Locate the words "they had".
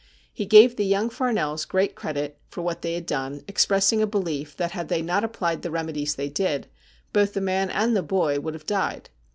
2.81-3.05